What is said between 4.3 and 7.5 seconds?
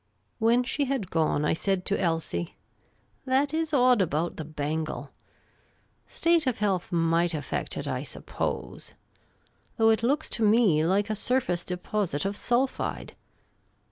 the bangle. State of health might